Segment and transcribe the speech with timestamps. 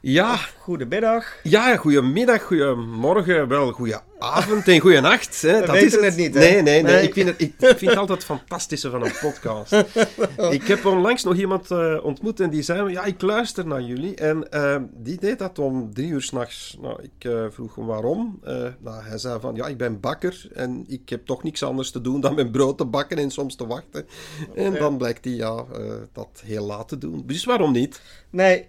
[0.00, 1.24] Ja, Goedemiddag.
[1.42, 5.42] ja, goedemiddag, goedemorgen, wel goedenavond en goedenacht.
[5.42, 5.60] Hè.
[5.60, 6.40] We weten het niet, hè?
[6.40, 6.82] Nee, nee, nee.
[6.82, 7.02] Nee.
[7.02, 9.72] Ik, vind het, ik vind het altijd het fantastische van een podcast.
[10.58, 14.14] ik heb onlangs nog iemand eh, ontmoet en die zei, ja, ik luister naar jullie.
[14.14, 16.76] En eh, die deed dat om drie uur s'nachts.
[16.80, 18.40] Nou, ik eh, vroeg hem waarom.
[18.78, 22.00] Nou, hij zei van, ja, ik ben bakker en ik heb toch niks anders te
[22.00, 24.06] doen dan mijn brood te bakken en soms te wachten.
[24.54, 25.64] En dan blijkt hij, ja,
[26.12, 27.22] dat heel laat te doen.
[27.26, 28.00] Dus waarom niet?
[28.30, 28.66] Nee,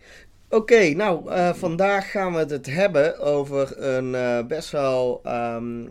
[0.50, 0.90] oké.
[0.90, 5.88] nou, eh, vandaag gaan we het hebben over een eh, best wel ehm,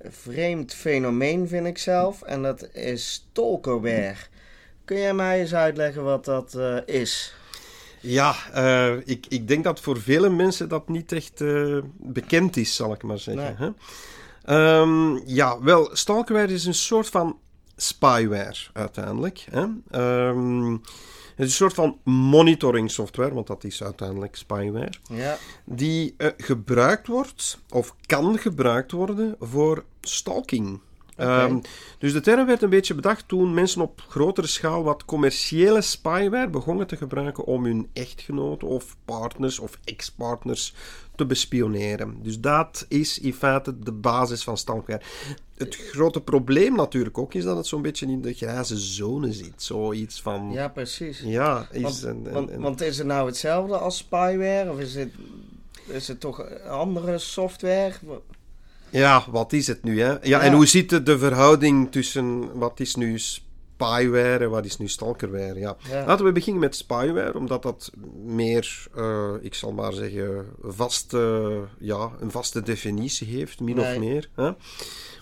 [0.00, 2.22] vreemd fenomeen, vind ik zelf.
[2.22, 4.16] En dat is stalkerware.
[4.84, 7.34] Kun jij mij eens uitleggen wat dat eh, is?
[8.00, 8.34] Ja,
[9.04, 11.42] ik, ik denk dat voor vele mensen dat niet echt
[11.96, 13.56] bekend is, zal ik maar zeggen.
[13.58, 13.68] Nee.
[13.68, 13.70] Hè?
[14.48, 17.38] Ehm, ja, wel, stalkerware is een soort van
[17.76, 19.46] spyware uiteindelijk.
[19.50, 19.66] Hè?
[19.90, 20.76] Ehm,
[21.46, 27.06] is een soort van monitoring software, want dat is uiteindelijk spyware, Ja, die eh, gebruikt
[27.06, 30.80] wordt of kan gebruikt worden voor stalking.
[31.18, 31.58] Ehm,
[31.98, 36.48] dus de term werd een beetje bedacht toen mensen op grotere schaal wat commerciële spyware
[36.48, 40.74] begonnen te gebruiken om hun echtgenoten of partners of ex-partners
[41.16, 42.18] te bespioneren.
[42.22, 45.00] Dus dat is in feite de basis van stalkware.
[45.56, 49.52] Het grote probleem natuurlijk ook is dat het zo'n beetje in de grijze zone zit.
[49.62, 50.50] Zoiets van...
[50.52, 51.20] ja precies.
[51.24, 54.70] Ja, is Want, een, een- want, een- want is het nou hetzelfde als spyware?
[54.72, 55.10] Of is het,
[55.86, 57.92] is het toch andere software?
[58.90, 60.10] Ja, wat is het nu, hè?
[60.10, 60.40] Ja, Ja.
[60.40, 63.18] en hoe de, de verhouding tussen wat is nu
[63.78, 65.58] spyware en wat is nu stalkerware?
[65.58, 65.76] Ja.
[65.90, 66.06] Ja.
[66.06, 67.92] Laten we beginnen met spyware, omdat dat
[68.24, 73.92] meer, eh, ik zal maar zeggen, vaste, ja, een vaste definitie heeft, min Nee.
[73.94, 74.28] of meer.
[74.34, 74.50] Hè?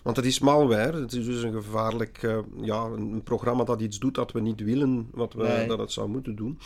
[0.03, 3.99] Want het is malware, het is dus een gevaarlijk eh, ja, een, programma dat iets
[3.99, 5.67] doet dat we niet willen wat we, Nee.
[5.67, 6.59] dat het zou moeten doen.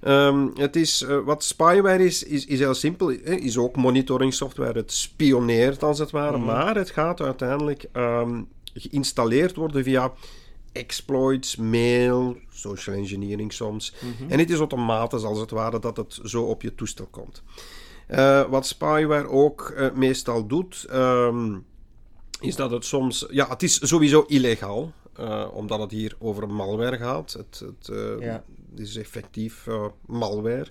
[0.00, 4.78] Ehm, het is, eh, wat spyware is, is, is heel simpel, is ook monitoring software.
[4.78, 8.42] Het spioneert als het ware, maar het gaat uiteindelijk ehm,
[8.74, 10.12] geïnstalleerd worden via
[10.72, 13.94] exploits, mail, social engineering soms.
[14.28, 17.42] En het is automatisch als het ware dat het zo op je toestel komt.
[18.06, 21.58] Eh, wat spyware ook eh, meestal doet, ehm,
[22.40, 23.26] is dat het soms...
[23.30, 27.32] Ja, het is sowieso illegaal, eh, omdat het hier over malware gaat.
[27.32, 28.44] Het, het Ja.
[28.76, 29.66] is effectief
[30.06, 30.66] malware.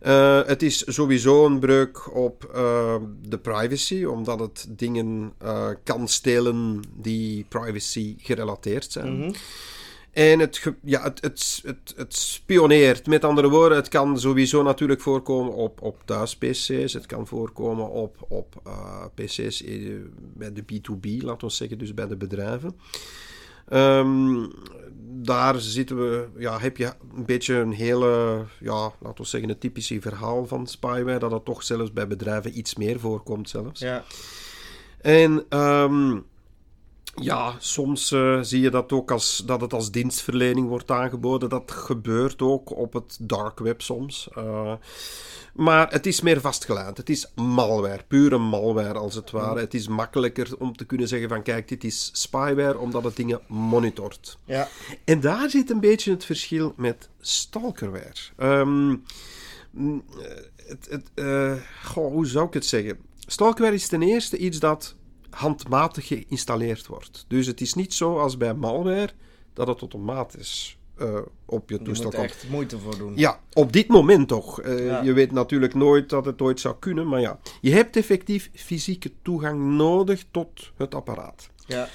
[0.00, 6.08] Eh, het is sowieso een breuk op eh, de privacy, omdat het dingen eh, kan
[6.08, 9.34] stelen die privacy gerelateerd zijn.
[10.12, 13.06] En het, ja, het, het, het, het spioneert.
[13.06, 16.92] Met andere woorden, het kan sowieso natuurlijk voorkomen op, op thuis-PC's.
[16.92, 18.62] Het kan voorkomen op, op
[19.14, 19.64] PC's
[20.34, 22.76] bij de B2B, laten we zeggen, dus bij de bedrijven.
[23.68, 24.46] Ehm,
[25.22, 29.58] daar zitten we, ja, heb je een beetje een hele, ja, laten we zeggen, een
[29.58, 33.80] typische verhaal van spyware, dat het toch zelfs bij bedrijven iets meer voorkomt zelfs.
[33.80, 34.04] Ja,
[35.00, 36.18] En ehm,
[37.20, 41.48] ja, soms eh, zie je dat ook als, dat het als dienstverlening wordt aangeboden.
[41.48, 44.28] Dat gebeurt ook op het dark web soms.
[44.34, 44.72] Eh,
[45.54, 46.96] maar het is meer vastgeleid.
[46.96, 49.60] Het is malware, pure malware als het ware.
[49.60, 53.40] Het is makkelijker om te kunnen zeggen van kijk, dit is spyware, omdat het dingen
[53.46, 54.38] monitort.
[54.44, 54.68] ja,
[55.04, 58.14] En daar zit een beetje het verschil met stalkerware.
[58.36, 58.88] Ehm,
[59.70, 60.30] mm, eh,
[60.66, 61.10] het, het,
[61.84, 62.98] goh, hoe zou ik het zeggen?
[63.26, 64.94] Stalkerware is ten eerste iets dat
[65.36, 67.24] handmatig geïnstalleerd wordt.
[67.28, 69.10] Dus het is niet zo als bij malware
[69.52, 72.26] dat het automatisch eh, op je je toestel moet komt.
[72.30, 73.12] echt moeite voor doen.
[73.16, 74.60] Ja, op dit moment toch.
[74.60, 75.02] Eh, Ja.
[75.02, 77.38] Je weet natuurlijk nooit dat het ooit zou kunnen, maar ja.
[77.60, 81.50] Je hebt effectief fysieke toegang nodig tot het apparaat.
[81.66, 81.88] Ja,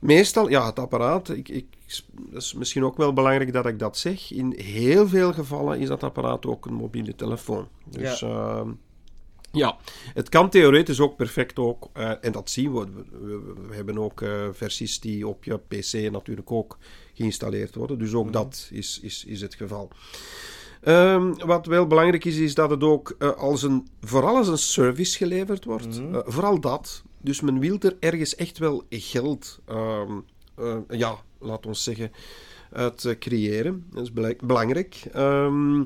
[0.00, 1.66] Meestal, ja, het apparaat, ik, ik,
[2.12, 4.32] dat is misschien ook wel belangrijk dat ik dat zeg.
[4.32, 7.68] In heel veel gevallen is dat apparaat ook een mobiele telefoon.
[7.84, 8.64] Dus ja,
[9.56, 9.76] ja
[10.14, 12.84] het kan theoretisch ook perfect ook, eh, en dat zien we.
[12.84, 16.78] We, we- we hebben ook eh, versies die op je PC natuurlijk ook
[17.14, 17.98] geïnstalleerd worden.
[17.98, 19.88] Dus ook dat is, is, is het geval.
[20.82, 24.58] Ehm, wat wel belangrijk is, is dat het ook eh, als een, vooral als een
[24.58, 25.98] service geleverd wordt.
[26.12, 27.02] Eh, vooral dat.
[27.20, 30.12] Dus men wil er ergens echt wel geld, ehm,
[30.54, 32.12] eh, ja, laat ons zeggen,
[32.76, 33.84] uit eh, creëren.
[33.90, 35.02] Dat is bela- belangrijk.
[35.12, 35.84] Ehm,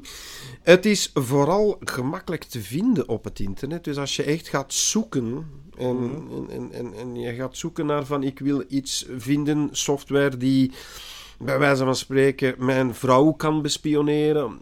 [0.63, 3.85] het is vooral gemakkelijk te vinden op het internet.
[3.85, 5.47] Dus als je echt gaat zoeken
[5.77, 5.97] en,
[6.31, 10.73] en, en, en, en je gaat zoeken naar van ik wil iets vinden, software die
[11.39, 14.59] bij wijze van spreken mijn vrouw kan bespioneren.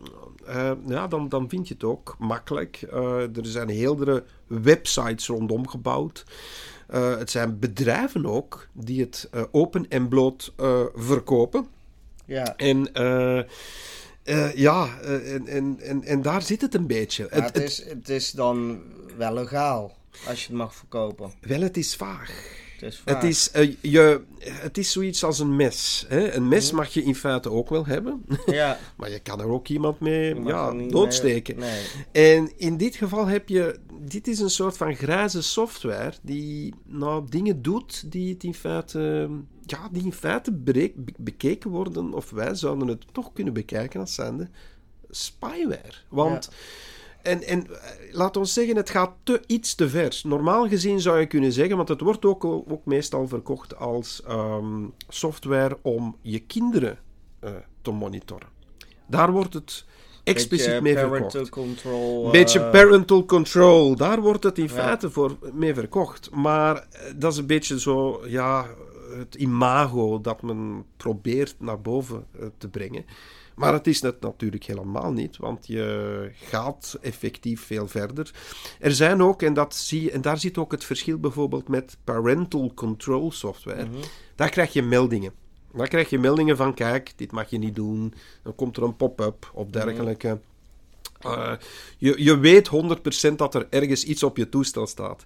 [0.46, 2.82] eh, ja, dan, dan vind je het ook makkelijk.
[2.90, 6.24] Eh, er zijn heeldere websites rondom gebouwd.
[6.92, 10.52] Het zijn bedrijven ook die het open en bloot
[10.94, 11.66] verkopen.
[12.28, 12.56] Ja.
[12.56, 13.38] En eh,
[14.22, 17.26] eh, ja, eh, en, en, en, en daar zit het een beetje.
[17.30, 18.82] Het, het, is, het is dan
[19.16, 19.96] wel legaal
[20.26, 21.32] als je het mag verkopen.
[21.40, 22.56] wel, het is vaag.
[22.78, 26.04] Het is, Het is, je, het is zoiets als een mes.
[26.08, 26.34] Hè?
[26.34, 29.68] Een mes mag je in feite ook wel hebben, Ja, maar je kan er ook
[29.68, 31.58] iemand mee ja, doodsteken.
[31.58, 33.78] mee- En in dit geval heb je...
[34.00, 39.28] Dit is een soort van grijze software die nou, dingen doet die het in feite...
[39.70, 44.14] Ja, die in feite be- bekeken worden, of wij zouden het toch kunnen bekijken als
[44.14, 44.48] zijnde
[45.10, 45.92] spyware.
[46.08, 46.50] Want...
[47.22, 50.20] En, en eh, laat ons zeggen, het gaat te, iets te ver.
[50.24, 54.84] Normaal gezien zou je kunnen zeggen, want het wordt ook, ook meestal verkocht als ehm,
[55.08, 56.98] software om je kinderen
[57.40, 57.50] eh,
[57.82, 58.48] te monitoren.
[59.06, 59.84] Daar wordt het
[60.24, 61.50] expliciet Beetje mee parental verkocht.
[61.50, 62.30] control.
[62.30, 64.70] Beetje eh, parental control, daar wordt het in Ja.
[64.70, 66.30] feite voor mee verkocht.
[66.30, 66.86] Maar
[67.16, 68.66] dat is een beetje zo, ja,
[69.16, 73.04] het imago dat men probeert naar boven eh, te brengen.
[73.58, 78.30] Maar het is het natuurlijk helemaal niet, want je gaat effectief veel verder.
[78.80, 81.96] Er zijn ook, en, dat zie je, en daar zit ook het verschil bijvoorbeeld met
[82.04, 83.84] parental control software.
[83.84, 83.96] mhm.
[84.34, 85.32] Daar krijg je meldingen.
[85.72, 88.14] Daar krijg je meldingen van, kijk, dit mag je niet doen.
[88.42, 90.40] Dan komt er een pop-up of dergelijke.
[91.20, 91.52] Eh,
[91.98, 92.70] je, je weet
[93.30, 95.24] 100% dat er ergens iets op je toestel staat.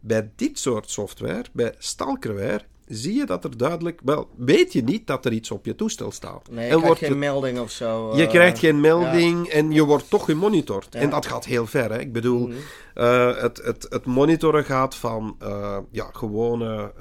[0.00, 4.00] Bij dit soort software, bij stalkerware, zie je dat er duidelijk...
[4.04, 6.48] Wel, weet je niet dat er iets op je toestel staat.
[6.50, 8.16] Nee, je en krijgt wordt geen het- melding of zo.
[8.16, 10.86] je eh, krijgt geen melding en je wordt toch gemonitord.
[10.90, 11.00] Ja.
[11.00, 11.92] En dat gaat heel ver.
[11.92, 11.98] Hè?
[12.00, 12.56] Ik bedoel, Mhm.
[12.94, 16.92] eh, het, het, het monitoren gaat van eh, ja, gewone,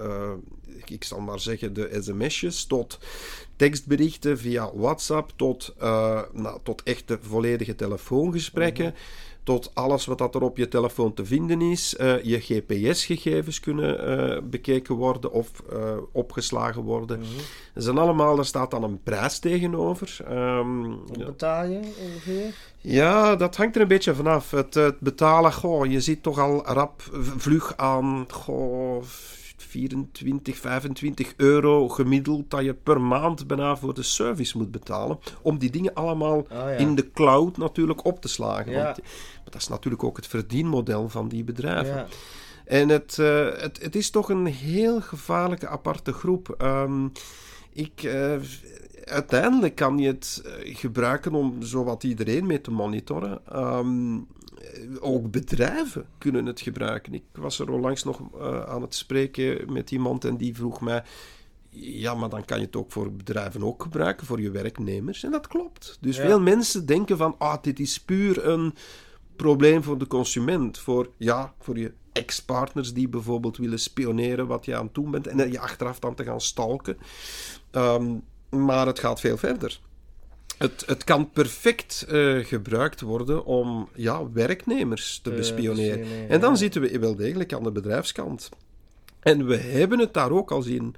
[0.86, 3.00] ik zal maar zeggen, de sms'jes tot
[3.56, 5.74] tekstberichten via WhatsApp, tot,
[6.34, 8.86] nou, tot echte volledige telefoongesprekken.
[8.86, 8.96] Mhm.
[9.50, 11.96] Tot alles wat dat er op je telefoon te vinden is.
[11.96, 17.19] Eh, je GPS-gegevens kunnen eh, bekeken worden of eh, opgeslagen worden.
[17.19, 17.30] Mhm.
[17.74, 20.18] Dat zijn allemaal, daar staat dan een prijs tegenover.
[20.28, 22.54] Ehm, Wat betaal je ongeveer?
[22.78, 24.51] Ja, dat hangt er een beetje vanaf.
[24.51, 27.02] Het, het betalen, goh, je ziet toch al rap
[27.38, 29.04] vlug aan goh,
[29.64, 35.20] 24, 25 euro gemiddeld dat je per maand bijna voor de service moet betalen.
[35.42, 38.74] Om die dingen allemaal Oh, in de cloud natuurlijk op te slagen.
[38.74, 42.08] Want, maar dat is natuurlijk ook het verdienmodel van die bedrijven.
[42.66, 46.56] En het, eh, het, het is toch een heel gevaarlijke aparte groep.
[46.58, 47.08] Ehm,
[47.74, 48.36] ik, eh,
[49.04, 53.42] uiteindelijk kan je het eh, gebruiken om zowat iedereen mee te monitoren.
[53.50, 54.22] Ehm, eh,
[55.00, 57.14] ook bedrijven kunnen het gebruiken.
[57.14, 61.04] Ik was er onlangs nog eh, aan het spreken met iemand en die vroeg mij.
[61.70, 65.24] Ja, maar dan kan je het ook voor bedrijven ook gebruiken, voor je werknemers.
[65.24, 65.98] En dat klopt.
[66.02, 66.26] Dus Ja.
[66.26, 68.74] veel mensen denken van, ah, dit is puur een
[69.36, 70.80] probleem voor de consument.
[70.80, 75.28] Voor, ja, voor je ex-partners die bijvoorbeeld willen spioneren wat je aan het doen bent.
[75.28, 76.98] En dan je achteraf dan te gaan stalken.
[77.72, 78.16] Ehm,
[78.50, 79.80] maar het gaat veel verder.
[80.60, 86.30] Het, het kan perfect eh, gebruikt worden om ja, werknemers te bespioneren.
[86.30, 88.50] En dan zitten we wel degelijk aan de bedrijfskant.
[89.19, 90.95] En we hebben het daar ook al zien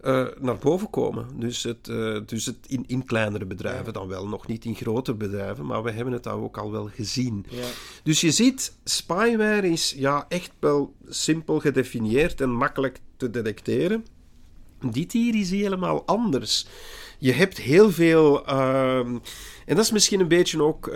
[0.00, 1.26] eh, naar boven komen.
[1.34, 5.14] Dus, het, eh, dus het in, in kleinere bedrijven dan wel, nog niet in grote
[5.14, 7.46] bedrijven, maar we hebben het daar ook al wel gezien.
[7.48, 7.66] Ja.
[8.02, 14.06] Dus je ziet, spyware is ja, echt wel simpel gedefinieerd en makkelijk te detecteren.
[14.90, 16.66] Dit hier is helemaal anders.
[17.18, 18.46] Je hebt heel veel.
[18.46, 19.18] ehm,
[19.66, 20.94] en dat is misschien een beetje ook eh,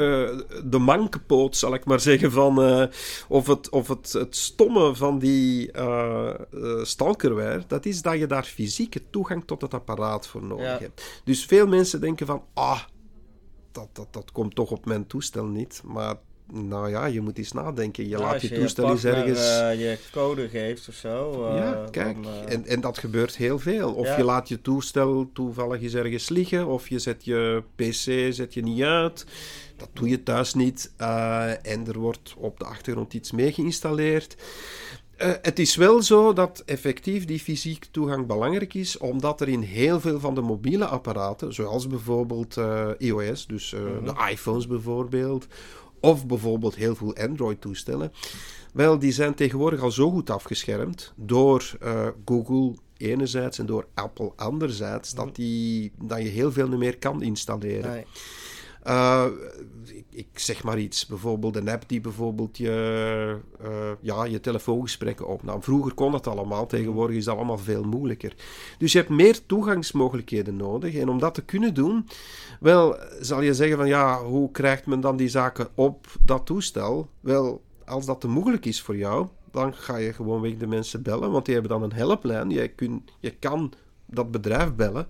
[0.65, 2.63] de mankepoot, zal ik maar zeggen, van.
[2.63, 2.85] eh,
[3.29, 6.35] of het, of het, het stomme van die eh
[6.83, 7.65] stalkerware.
[7.67, 10.79] Dat is dat je daar fysieke toegang tot het apparaat voor nodig Ja.
[10.79, 11.21] hebt.
[11.25, 12.43] Dus veel mensen denken van.
[12.55, 12.81] Ah,
[13.73, 15.83] dat, dat, dat komt toch op mijn toestel niet.
[15.85, 16.15] Maar
[16.53, 18.09] nou ja, je moet eens nadenken.
[18.09, 19.39] Je laat je je toestel eens ergens.
[19.61, 21.47] eh, je code geeft of zo.
[21.49, 23.93] eh, Ja, kijk, dan, eh, en, en dat gebeurt heel veel.
[23.93, 24.17] Of Ja.
[24.17, 28.63] je laat je toestel toevallig eens ergens liggen, of je zet je PC zet je
[28.63, 29.27] niet uit.
[29.77, 30.93] Dat doe je thuis niet.
[30.97, 34.37] eh, en er wordt op de achtergrond iets mee geïnstalleerd.
[35.17, 39.61] Eh, het is wel zo dat effectief die fysieke toegang belangrijk is, omdat er in
[39.61, 45.47] heel veel van de mobiele apparaten, zoals bijvoorbeeld eh, iOS, dus eh, de iPhones bijvoorbeeld,
[46.03, 48.13] of bijvoorbeeld heel veel Android-toestellen,
[48.73, 54.33] wel, die zijn tegenwoordig al zo goed afgeschermd door eh, Google, enerzijds en door Apple
[54.37, 57.91] anderzijds, dat, die, dat je heel veel meer kan installeren.
[57.91, 58.05] Nee.
[58.87, 59.25] Uh,
[60.11, 65.63] ik, zeg maar iets, bijvoorbeeld een app die bijvoorbeeld je, uh, ja, je telefoongesprekken opnam.
[65.63, 68.35] Vroeger kon dat allemaal, tegenwoordig is dat allemaal veel moeilijker.
[68.79, 70.95] Dus je hebt meer toegangsmogelijkheden nodig.
[70.95, 72.09] En om dat te kunnen doen,
[72.61, 77.09] wel, zal je zeggen van ja, hoe krijgt men dan die zaken op dat toestel?
[77.21, 81.31] Wel, als dat te moeilijk is voor jou, dan ga je gewoonweg de mensen bellen,
[81.31, 82.51] want die hebben dan een helplijn.
[82.51, 83.73] Je, kun, je kan
[84.07, 85.07] dat bedrijf bellen.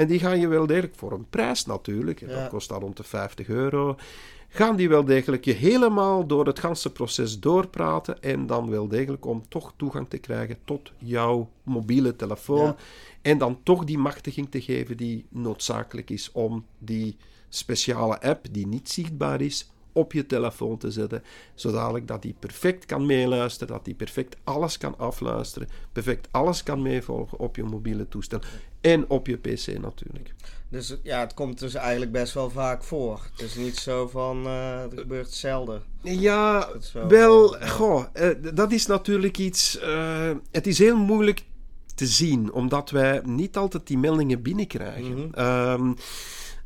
[0.00, 3.02] En die gaan je wel degelijk voor een prijs natuurlijk, dat kost dan rond de
[3.02, 3.96] 50 euro,
[4.48, 9.26] gaan die wel degelijk je helemaal door het ganse proces doorpraten en dan wel degelijk
[9.26, 12.76] om toch toegang te krijgen tot jouw mobiele telefoon
[13.22, 17.16] en dan toch die machtiging te geven die noodzakelijk is om die
[17.48, 21.22] speciale app die niet zichtbaar is op je telefoon te zetten,
[21.54, 26.82] zodat dat die perfect kan meeluisteren, dat die perfect alles kan afluisteren, perfect alles kan
[26.82, 28.40] meevolgen op je mobiele toestel
[28.80, 30.34] en op je PC natuurlijk.
[30.68, 33.26] Dus ja, het komt dus eigenlijk best wel vaak voor.
[33.32, 35.82] Het is niet zo van, uh, het gebeurt zelden.
[36.02, 36.68] Ja,
[37.08, 39.78] wel, goh, uh, dat is natuurlijk iets,
[40.50, 41.44] het is heel moeilijk
[41.94, 45.16] te zien, omdat wij niet altijd die meldingen binnenkrijgen.
[45.16, 45.96] Mm -hmm.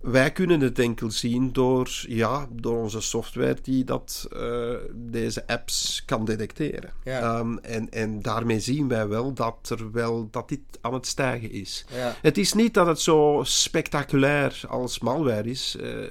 [0.05, 6.03] Wij kunnen het enkel zien door, ja, door onze software die dat, uh, deze apps
[6.07, 6.91] kan detecteren.
[7.05, 7.39] Ja.
[7.39, 11.51] Um, en, en daarmee zien wij wel dat, er wel dat dit aan het stijgen
[11.51, 11.85] is.
[11.95, 12.17] Ja.
[12.23, 15.77] Het is niet dat het zo spectaculair als malware is.
[15.81, 16.11] Uh,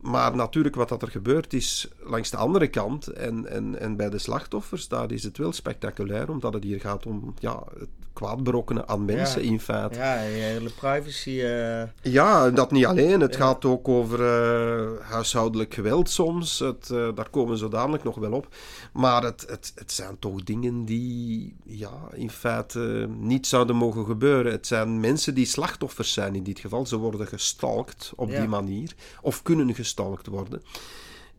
[0.00, 3.06] maar natuurlijk, wat dat er gebeurt is langs de andere kant.
[3.06, 7.06] En, en, en bij de slachtoffers, daar is het wel spectaculair, omdat het hier gaat
[7.06, 9.50] om ja, het kwaad berokkenen aan mensen ja.
[9.50, 9.98] in feite.
[9.98, 11.30] Ja, hele privacy.
[11.30, 11.82] Uh...
[12.02, 13.20] Ja, dat niet alleen.
[13.20, 16.58] Het gaat ook over uh, huishoudelijk geweld soms.
[16.58, 18.54] Het, uh, daar komen we zo dadelijk nog wel op.
[18.92, 24.52] Maar het, het, het zijn toch dingen die ja, in feite niet zouden mogen gebeuren.
[24.52, 26.86] Het zijn mensen die slachtoffers zijn in dit geval.
[26.86, 28.38] Ze worden gestalkt op ja.
[28.38, 28.94] die manier.
[29.20, 30.62] Of kunnen gestalkt worden.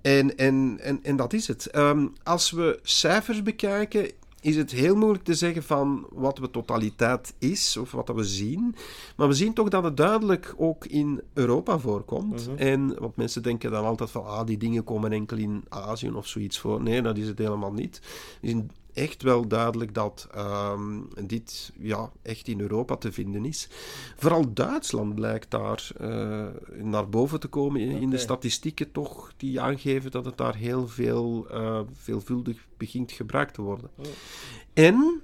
[0.01, 1.75] En, en, en, en dat is het.
[1.75, 7.33] Um, als we cijfers bekijken, is het heel moeilijk te zeggen van wat de totaliteit
[7.37, 8.75] is of wat we zien.
[9.15, 12.47] Maar we zien toch dat het duidelijk ook in Europa voorkomt.
[12.47, 12.57] Mm -hmm.
[12.57, 16.27] En want mensen denken dan altijd van ah, die dingen komen enkel in Azië of
[16.27, 16.81] zoiets voor.
[16.81, 18.01] Nee, dat is het helemaal niet.
[18.97, 23.69] Echt wel duidelijk dat um, dit ja, echt in Europa te vinden is.
[24.15, 26.45] Vooral Duitsland blijkt daar uh,
[26.81, 28.01] naar boven te komen in, okay.
[28.01, 33.53] in, de statistieken toch die aangeven dat het daar heel veel uh, veelvuldig begint gebruikt
[33.53, 33.89] te worden.
[33.95, 34.05] Oh.
[34.73, 35.21] En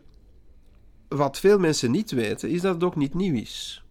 [1.07, 3.83] wat veel mensen niet weten, is dat het ook niet nieuw is.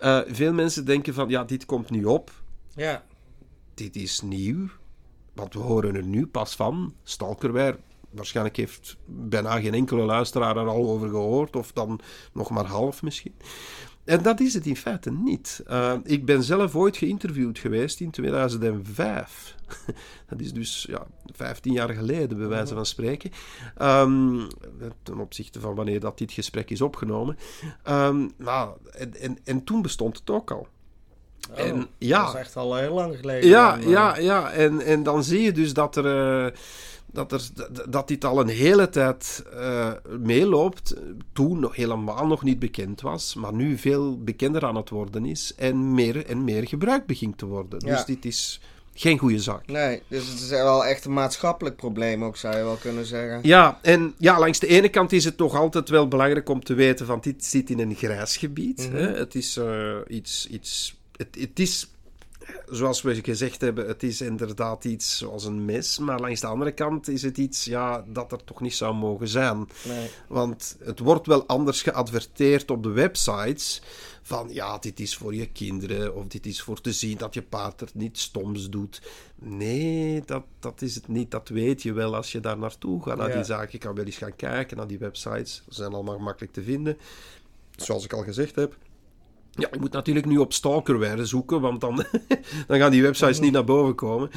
[0.00, 2.30] Uh, veel mensen denken van ja, dit komt nu op.
[2.74, 3.04] Ja.
[3.74, 4.68] Dit is nieuw.
[5.32, 6.94] Want we horen er nu pas van.
[7.02, 7.78] Stalkerware
[8.14, 12.00] waarschijnlijk heeft bijna geen enkele luisteraar er al over gehoord, of dan
[12.32, 13.34] nog maar half misschien.
[14.04, 15.62] En dat is het in feite niet.
[15.70, 19.54] Uh, ik ben zelf ooit geïnterviewd geweest in 2005.
[20.28, 23.30] dat is dus ja, 15 jaar geleden, bij wijze van spreken.
[23.82, 24.46] Um,
[25.02, 27.38] ten opzichte van wanneer dat dit gesprek is opgenomen.
[27.88, 30.68] Um, nou, en, en, en toen bestond het ook al.
[31.50, 33.48] Oh, en, ja, dat is echt al heel lang geleden.
[33.48, 34.50] Ja, dan, ja, ja.
[34.50, 36.44] En, en dan zie je dus dat er...
[36.44, 36.52] Uh,
[37.14, 37.48] dat, er,
[37.88, 40.94] dat dit al een hele tijd uh, meeloopt.
[41.32, 45.52] Toen nog helemaal nog niet bekend was, maar nu veel bekender aan het worden is
[45.56, 47.86] en meer en meer gebruikt begint te worden.
[47.86, 47.94] Ja.
[47.94, 48.60] Dus dit is
[48.94, 49.66] geen goede zaak.
[49.66, 53.40] Nee, dus het is wel echt een maatschappelijk probleem ook, zou je wel kunnen zeggen.
[53.42, 56.74] Ja, en ja, langs de ene kant is het toch altijd wel belangrijk om te
[56.74, 58.78] weten van dit zit in een grijs gebied.
[58.78, 58.96] Mm -hmm.
[58.96, 59.16] hè?
[59.16, 60.46] Het is uh, iets...
[60.46, 61.93] iets het, het is
[62.68, 65.98] zoals we gezegd hebben, het is inderdaad iets zoals een mes.
[65.98, 69.28] Maar langs de andere kant is het iets ja, dat er toch niet zou mogen
[69.28, 69.68] zijn.
[69.84, 70.10] Nee.
[70.28, 73.82] Want het wordt wel anders geadverteerd op de websites.
[74.22, 76.14] Van ja, dit is voor je kinderen.
[76.14, 79.02] Of dit is voor te zien dat je pater niet stoms doet.
[79.34, 81.30] Nee, dat, dat is het niet.
[81.30, 83.16] Dat weet je wel als je daar naartoe gaat.
[83.16, 83.34] Naar ja.
[83.34, 83.68] die zaken.
[83.72, 85.62] Je kan wel eens gaan kijken naar die websites.
[85.68, 86.98] Ze zijn allemaal makkelijk te vinden.
[87.76, 88.76] Zoals ik al gezegd heb.
[89.56, 91.96] Ja, je moet natuurlijk nu op stalkerware zoeken, want dan,
[92.66, 94.30] dan gaan die websites niet naar boven komen.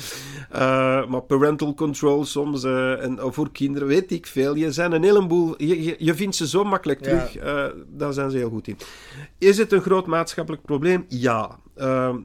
[0.53, 4.55] Uh, maar parental control soms, uh, en voor kinderen, weet ik veel.
[4.55, 7.67] Je zijn een heleboel, je, je, je vindt ze zo makkelijk terug, ja.
[7.67, 8.77] uh, daar zijn ze heel goed in.
[9.37, 11.05] Is het een groot maatschappelijk probleem?
[11.07, 11.59] Ja.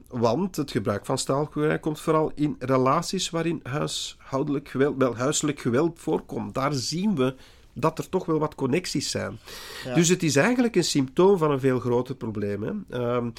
[0.07, 5.99] want het gebruik van stalkerware komt vooral in relaties waarin huishoudelijk geweld, wel, huiselijk geweld
[5.99, 6.53] voorkomt.
[6.53, 7.35] Daar zien we
[7.73, 9.39] dat er toch wel wat connecties zijn.
[9.85, 9.93] Ja.
[9.93, 12.63] Dus het is eigenlijk een symptoom van een veel groter probleem.
[12.63, 12.99] Hè?
[13.15, 13.33] Um,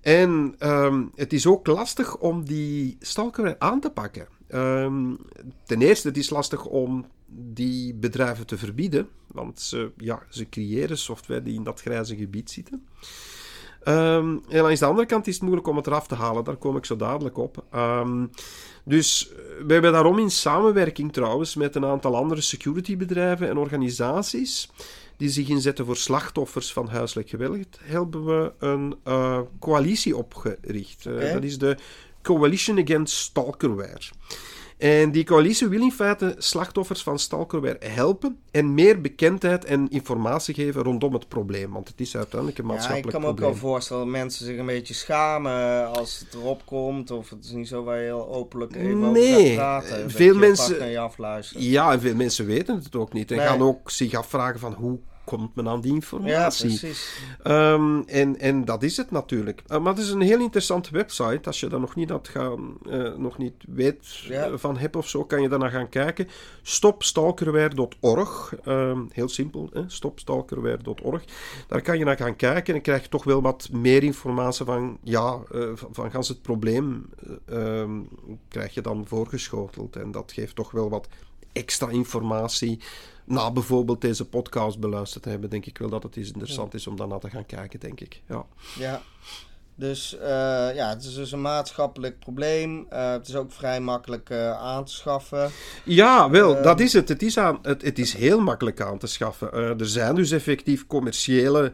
[0.00, 4.26] en um, het is ook lastig om die stalkerij aan te pakken.
[4.48, 5.18] Um,
[5.64, 10.98] ten eerste, het is lastig om die bedrijven te verbieden, want ze, ja, ze creëren
[10.98, 12.86] software die in dat grijze gebied zitten.
[13.82, 16.56] Ehm, en langs de andere kant is het moeilijk om het eraf te halen, daar
[16.56, 17.64] kom ik zo dadelijk op.
[17.70, 18.26] Ehm,
[18.88, 19.30] dus
[19.66, 24.68] we hebben daarom in samenwerking trouwens met een aantal andere securitybedrijven en organisaties
[25.16, 31.06] die zich inzetten voor slachtoffers van huiselijk geweld, hebben we een uh, coalitie opgericht.
[31.06, 31.76] Uh, Dat is de
[32.22, 34.00] Coalition Against Stalkerware.
[34.78, 40.54] En die coalitie wil in feite slachtoffers van stalkerware helpen en meer bekendheid en informatie
[40.54, 41.72] geven rondom het probleem.
[41.72, 43.30] Want het is uiteindelijk een maatschappelijk probleem.
[43.30, 46.34] Ja, ik kan me ook wel voorstellen dat mensen zich een beetje schamen als het
[46.34, 47.10] erop komt.
[47.10, 50.10] Of het is niet zo waar je heel openlijk even nee, over gaat praten.
[50.10, 51.62] Veel mensen, naar je afluisteren.
[51.62, 53.30] Ja, en veel mensen weten het ook niet.
[53.30, 53.46] En nee.
[53.46, 56.32] gaan ook zich afvragen van hoe komt men aan die informatie?
[56.32, 57.20] Ja, precies.
[57.44, 59.62] Um, en, en dat is het natuurlijk.
[59.68, 61.40] Uh, maar het is een heel interessante website.
[61.42, 64.58] Als je daar nog niet, had gaan, uh, nog niet weet ja.
[64.58, 66.28] van hebt of zo, kan je daarna gaan kijken.
[66.62, 68.54] Stopstalkerware.org.
[68.66, 71.24] Um, heel simpel, stopstalkerware.org.
[71.66, 74.98] Daar kan je naar gaan kijken en krijg je toch wel wat meer informatie van,
[75.02, 77.08] ja, uh, van, van gans het probleem
[77.50, 78.08] um,
[78.48, 79.96] krijg je dan voorgeschoteld.
[79.96, 81.08] En dat geeft toch wel wat
[81.52, 82.80] extra informatie
[83.24, 86.86] na bijvoorbeeld deze podcast beluisterd te hebben, denk ik wel dat het is interessant is
[86.86, 88.22] om daarna te gaan kijken, denk ik.
[88.26, 88.46] Ja.
[88.78, 89.02] ja.
[89.74, 90.20] Dus uh,
[90.74, 92.86] ja, het is dus een maatschappelijk probleem.
[92.92, 95.50] Uh, het is ook vrij makkelijk uh, aan te schaffen.
[95.84, 97.08] Ja, wel, dat is het.
[97.08, 99.52] Het is, aan, het, het is heel makkelijk aan te schaffen.
[99.52, 101.72] er zijn dus effectief commerciële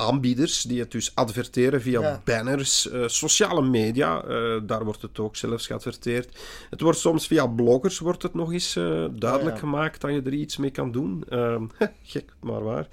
[0.00, 2.20] aanbieders die het dus adverteren via Ja.
[2.24, 6.38] banners, eh, sociale media, eh, daar wordt het ook zelfs geadverteerd.
[6.70, 9.60] Het wordt soms via bloggers wordt het nog eens eh, duidelijk ja.
[9.60, 11.24] gemaakt dat je er iets mee kan doen.
[11.28, 11.64] Ehm,
[12.02, 12.88] gek, maar waar.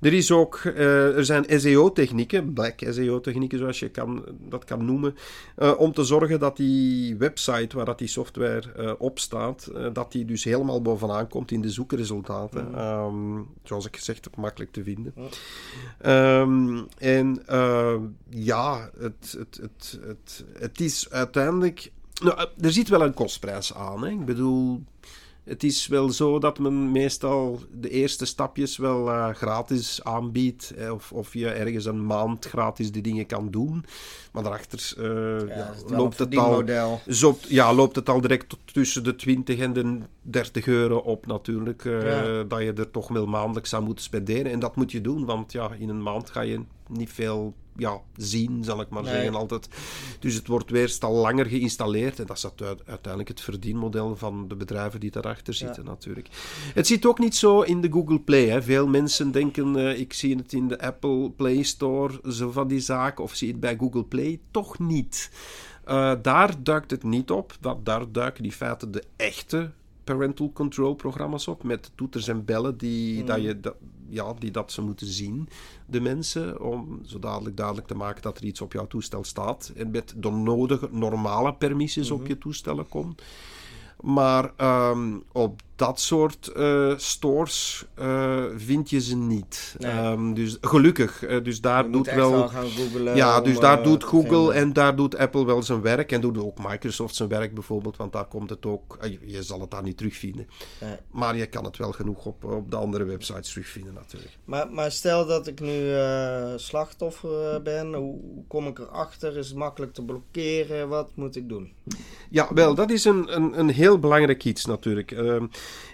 [0.00, 5.14] Er, is ook, er zijn SEO-technieken, black SEO-technieken zoals je kan, dat kan noemen,
[5.76, 10.44] om te zorgen dat die website waar dat die software op staat, dat die dus
[10.44, 12.74] helemaal bovenaan komt in de zoekresultaten.
[12.74, 15.14] Ehm, zoals ik gezegd heb, makkelijk te vinden.
[16.40, 17.96] Ehm, en eh,
[18.28, 21.92] ja, het, het, het, het, het is uiteindelijk.
[22.22, 24.04] Nou, eh, er zit wel een kostprijs aan.
[24.04, 24.10] Hè?
[24.10, 24.84] Ik bedoel,
[25.48, 30.72] het is wel zo dat men meestal de eerste stapjes wel eh, gratis aanbiedt.
[30.76, 33.84] Hè, Of, of je ergens een maand gratis die dingen kan doen.
[34.32, 36.64] Maar daarachter eh, Ja, loopt, het al,
[37.08, 41.84] zo, ja, loopt het al direct tussen de 20 en de 30 euro op natuurlijk.
[41.84, 42.42] eh, Ja.
[42.44, 44.52] Dat je er toch wel maandelijks aan moet spenderen.
[44.52, 48.00] En dat moet je doen, want ja, in een maand ga je niet veel ja,
[48.16, 49.12] zien, zal ik maar Nee.
[49.12, 49.68] zeggen altijd.
[50.20, 52.18] Dus het wordt meestal langer geïnstalleerd.
[52.18, 52.44] En dat is
[52.84, 56.28] uiteindelijk het verdienmodel van de bedrijven die daarachter zitten natuurlijk.
[56.74, 58.46] Het zit ook niet zo in de Google Play.
[58.48, 58.62] Hè.
[58.62, 62.80] Veel mensen denken, eh, ik zie het in de Apple Play Store, zo van die
[62.80, 64.40] zaak, of zie het bij Google Play.
[64.50, 65.30] Toch niet.
[65.84, 67.56] Eh, daar duikt het niet op.
[67.60, 69.70] Dat, daar duiken in feite de echte
[70.14, 71.62] parental control programma's op.
[71.62, 73.74] Met toeters en bellen die, dat, je, dat,
[74.08, 75.48] ja, die dat ze moeten zien,
[75.86, 76.60] de mensen.
[76.60, 79.72] Om zo dadelijk duidelijk te maken dat er iets op jouw toestel staat.
[79.76, 83.22] En met de nodige normale permissies op je toestellen komt.
[84.00, 89.74] Maar ehm, op dat soort eh, stores eh, vind je ze niet.
[89.78, 89.90] Nee.
[89.90, 91.22] Ehm, dus gelukkig.
[91.24, 92.48] eh, dus daar Je doet wel.
[92.48, 92.66] gaan.
[93.16, 96.12] Ja, om, dus daar doet Google en daar doet Apple wel zijn werk.
[96.12, 98.98] En doet ook Microsoft zijn werk bijvoorbeeld, want daar komt het ook.
[99.02, 100.48] je- Je zal het daar niet terugvinden.
[100.80, 100.96] Nee.
[101.10, 104.38] Maar je kan het wel genoeg op, op de andere websites terugvinden, natuurlijk.
[104.44, 105.90] Maar, maar stel dat ik nu
[106.56, 109.36] slachtoffer ben, hoe, hoe kom ik erachter?
[109.36, 110.88] Is het makkelijk te blokkeren?
[110.88, 111.72] Wat moet ik doen?
[112.30, 115.10] Ja, wel, dat is een, een, een heel belangrijk iets natuurlijk.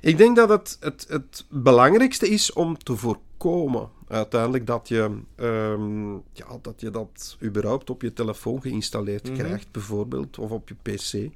[0.01, 6.13] Ik denk dat het, het, het belangrijkste is om te voorkomen uiteindelijk dat je, ehm,
[6.13, 9.39] ja, dat je dat überhaupt op je telefoon geïnstalleerd Mhm.
[9.39, 11.33] krijgt, bijvoorbeeld, of op je PC.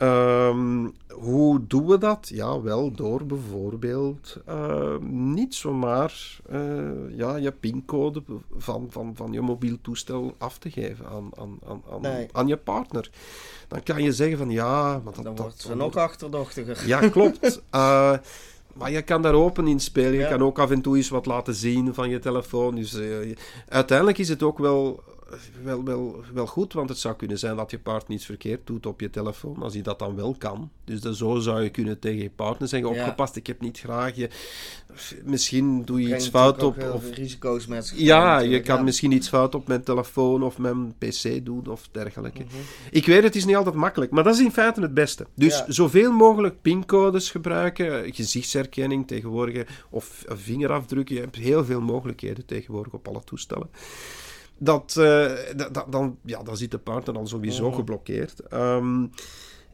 [0.00, 2.30] Ehm, hoe doen we dat?
[2.34, 8.22] Ja, wel door bijvoorbeeld ehm, niet zomaar eh, ja, je pincode
[8.56, 12.28] van, van, van je mobiel toestel af te geven aan, aan, aan, aan, Nee.
[12.32, 13.10] aan je partner.
[13.68, 16.86] Dan kan je zeggen van ja, maar dat, Dan wordt ze nog achterdochtiger.
[16.86, 17.62] ja, klopt.
[17.70, 18.12] Eh,
[18.74, 20.12] maar je kan daar open in spelen.
[20.12, 20.28] Je Ja.
[20.28, 22.74] kan ook af en toe eens wat laten zien van je telefoon.
[22.74, 23.36] Dus eh,
[23.68, 25.02] uiteindelijk is het ook wel,
[25.62, 28.86] wel, wel, wel goed, want het zou kunnen zijn dat je partner iets verkeerd doet
[28.86, 30.70] op je telefoon, als hij dat dan wel kan.
[30.84, 33.00] Dus dan zo zou je kunnen tegen je partner zeggen, Ja.
[33.00, 34.28] opgepast, ik heb niet graag je...
[35.24, 36.92] Misschien doe je Brengt iets fout op...
[36.94, 38.82] Of, risico's met ja, je kan ja.
[38.82, 42.42] misschien iets fout op mijn telefoon of mijn pc doen of dergelijke.
[42.42, 42.54] Mhm.
[42.90, 45.26] Ik weet, het is niet altijd makkelijk, maar dat is in feite het beste.
[45.34, 45.64] Dus Ja.
[45.68, 51.14] zoveel mogelijk pincodes gebruiken, gezichtsherkenning tegenwoordig, of eh, vingerafdrukken.
[51.14, 53.68] Je hebt heel veel mogelijkheden tegenwoordig op alle toestellen.
[54.62, 57.74] Dat, eh, dat, dan, ja, dan zit de partner al sowieso Mhm.
[57.76, 58.40] geblokkeerd.
[58.40, 59.06] Ehm,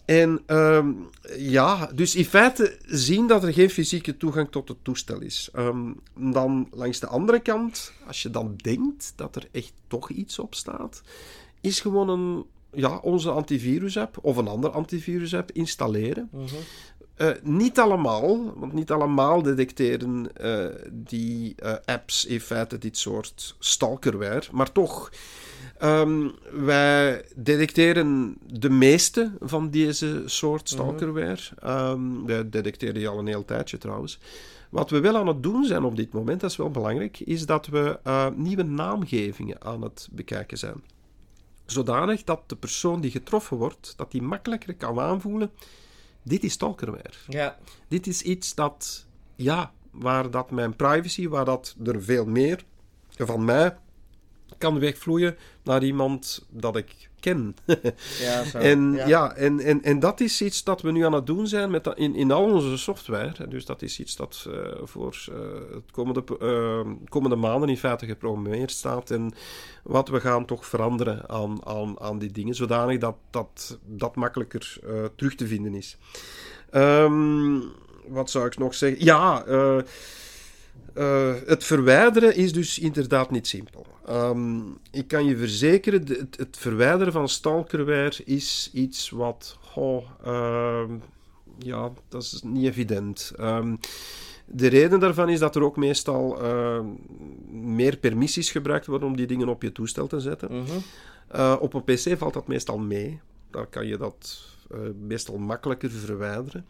[0.05, 0.93] En ehm,
[1.37, 5.49] ja, dus in feite zien dat er geen fysieke toegang tot het toestel is.
[5.53, 5.93] Ehm,
[6.33, 10.55] dan langs de andere kant, als je dan denkt dat er echt toch iets op
[10.55, 11.03] staat,
[11.61, 16.31] is gewoon een, ja, onze antivirus-app of een andere antivirus-app installeren.
[17.17, 23.57] Eh, niet allemaal, want niet allemaal detecteren eh, die eh, apps in feite dit soort
[23.59, 25.11] stalkerware, maar toch.
[25.79, 31.43] Ehm, wij detecteren de meeste van deze soort stalkerware.
[31.59, 34.19] Ehm, wij detecteren die al een heel tijdje trouwens.
[34.71, 37.47] Wat we wel aan het doen zijn op dit moment, dat is wel belangrijk, is
[37.47, 37.99] dat we
[38.35, 40.83] nieuwe naamgevingen aan het bekijken zijn.
[41.67, 45.51] Zodanig dat de persoon die getroffen wordt, dat die makkelijker kan aanvoelen
[46.27, 47.13] dit is stalkerware.
[47.29, 47.59] Ja.
[47.89, 52.65] Dit is iets dat, ja, waar dat mijn privacy, waar dat er veel meer
[53.09, 53.77] van mij
[54.59, 57.11] kan wegvloeien naar iemand dat ik
[58.21, 58.59] Ja, zo.
[58.59, 59.07] en, Ja.
[59.07, 59.35] ja.
[59.35, 61.99] en, en, en dat is iets dat we nu aan het doen zijn met dat-
[61.99, 63.49] in, in al onze software.
[63.49, 65.15] Dus dat is iets dat eh, voor
[65.75, 69.11] het komende, eh, komende maanden in feite geprogrammeerd staat.
[69.11, 69.33] En
[69.83, 74.79] wat we gaan toch veranderen aan, aan, aan die dingen, zodanig dat dat, dat makkelijker
[75.17, 75.97] terug te vinden is.
[76.71, 77.59] Ehm,
[78.09, 79.05] wat zou ik nog zeggen?
[79.05, 79.79] Ja, eh,
[80.95, 83.87] eh, het verwijderen is dus inderdaad niet simpel.
[84.07, 84.59] Ehm,
[84.91, 89.59] ik kan je verzekeren, de- het, het verwijderen van stalkerware is iets wat...
[90.25, 90.91] ehm,
[91.59, 93.33] ja, dat is niet evident.
[93.37, 93.77] Ehm,
[94.47, 96.39] de reden daarvan is dat er ook meestal
[97.51, 100.53] meer permissies gebruikt worden om die dingen op je toestel te zetten.
[100.53, 100.71] Mhm.
[101.29, 103.21] Eh, op een PC valt dat meestal mee.
[103.51, 104.47] Daar kan je dat
[105.01, 106.67] meestal makkelijker verwijderen.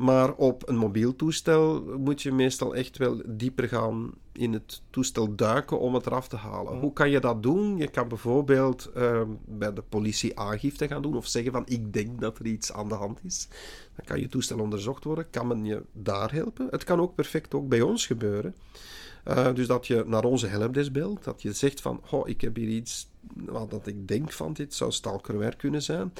[0.00, 5.34] Maar op een mobiel toestel moet je meestal echt wel dieper gaan in het toestel
[5.34, 6.78] duiken om het eraf te halen.
[6.78, 7.76] Hoe kan je dat doen?
[7.76, 12.20] Je kan bijvoorbeeld eh, bij de politie aangifte gaan doen of zeggen van ik denk
[12.20, 13.48] dat er iets aan de hand is.
[13.96, 15.30] Dan kan je toestel onderzocht worden.
[15.30, 16.66] Kan men je daar helpen?
[16.70, 18.54] Het kan ook perfect ook bij ons gebeuren.
[19.28, 22.56] Uh, dus dat je naar onze helpdesk belt, dat je zegt van, oh, ik heb
[22.56, 26.12] hier iets wat dat ik denk van dit zou stalkerware kunnen zijn.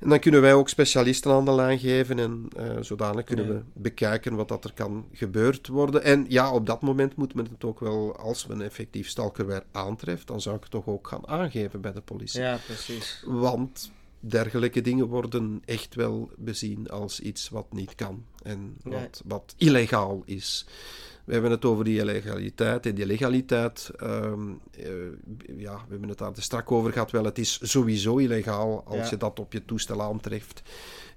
[0.00, 3.52] En dan kunnen wij ook specialisten aan de lijn geven en uh, zodanig kunnen Ja.
[3.52, 6.02] we bekijken wat dat er kan gebeurd worden.
[6.02, 10.26] En ja, op dat moment moet men het ook wel, als men effectief stalkerware aantreft,
[10.26, 12.40] dan zou ik het toch ook gaan aangeven bij de politie.
[12.40, 13.22] Ja, precies.
[13.26, 18.76] Want dergelijke dingen worden echt wel bezien als iets wat niet kan en
[19.24, 20.66] wat illegaal is.
[21.28, 23.90] We hebben het over die illegaliteit en die legaliteit.
[23.98, 24.86] ehm, eh,
[25.56, 27.10] ja, we hebben het daar te strak over gehad.
[27.10, 29.06] Wel, het is sowieso illegaal als Ja.
[29.10, 30.62] je dat op je toestel aantreft.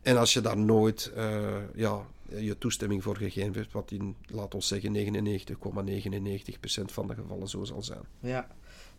[0.01, 1.39] En als je daar nooit eh,
[1.75, 7.47] ja, je toestemming voor gegeven hebt, wat in, laat ons zeggen, 99,99% van de gevallen
[7.47, 8.03] zo zal zijn.
[8.19, 8.47] Ja.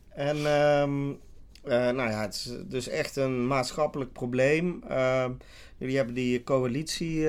[0.09, 1.11] En ehm,
[1.63, 4.83] eh, nou ja, het is dus echt een maatschappelijk probleem.
[4.89, 5.33] Ehm,
[5.79, 7.29] jullie hebben die coalitie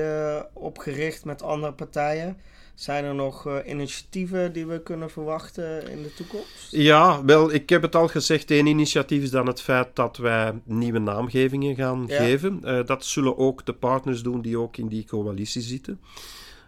[0.52, 2.36] opgericht met andere partijen.
[2.74, 6.70] Zijn er nog eh, initiatieven die we kunnen verwachten in de toekomst?
[6.70, 8.50] Ja, wel, ik heb het al gezegd.
[8.50, 12.16] Één initiatief is dan het feit dat wij nieuwe naamgevingen gaan Ja.
[12.16, 12.60] geven.
[12.64, 16.00] Eh, dat zullen ook de partners doen die ook in die coalitie zitten.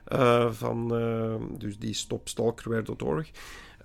[0.04, 0.88] Eh, van,
[1.58, 3.30] dus die stopstalkerware.org.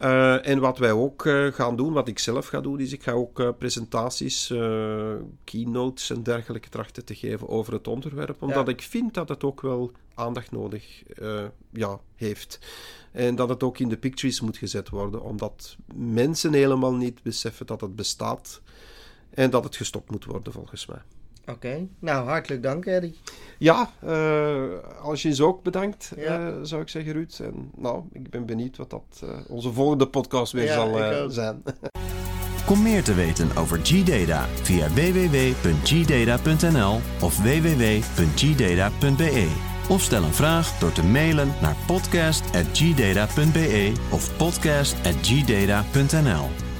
[0.02, 3.04] Eh, en wat wij ook eh, gaan doen, wat ik zelf ga doen, is ik
[3.04, 4.48] ga ook eh, presentaties,
[5.44, 8.42] keynotes en dergelijke trachten te geven over het onderwerp.
[8.42, 11.04] Omdat ik vind dat het ook wel aandacht nodig
[11.70, 12.60] ja, heeft.
[13.12, 17.66] En dat het ook in de pictures moet gezet worden, omdat mensen helemaal niet beseffen
[17.66, 18.62] dat het bestaat.
[19.30, 21.02] En dat het gestopt moet worden, volgens mij.
[21.52, 23.20] Oké, nou hartelijk dank Eddie.
[23.58, 24.64] Ja, uh,
[25.02, 26.40] als je eens ook bedankt, Ja.
[26.40, 27.40] uh, zou ik zeggen, Ruud.
[27.44, 31.24] En nou, ik ben benieuwd wat dat uh, onze volgende podcast weer Ja, zal uh,
[31.28, 31.64] zijn.
[32.66, 39.48] Kom meer te weten over G-Data via www.gdata.nl of www.gdata.be.
[39.90, 46.71] Of stel een vraag door te mailen naar podcast.gdata.be of podcast.gdata.nl.